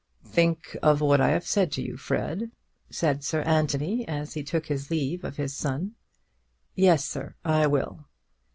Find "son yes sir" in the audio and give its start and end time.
5.55-7.35